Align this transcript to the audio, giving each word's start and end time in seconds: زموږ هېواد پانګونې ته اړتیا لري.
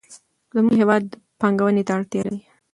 زموږ 0.55 0.73
هېواد 0.81 1.03
پانګونې 1.39 1.83
ته 1.87 1.93
اړتیا 1.97 2.21
لري. 2.25 2.39